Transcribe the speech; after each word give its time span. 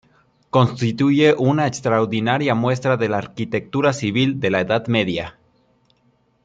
Constituye 0.49 1.35
una 1.37 1.67
extraordinaria 1.67 2.55
muestra 2.55 2.97
de 2.97 3.07
la 3.07 3.19
arquitectura 3.19 3.93
civil 3.93 4.39
de 4.39 4.49
la 4.49 4.61
Edad 4.61 4.87
Media. 4.87 5.37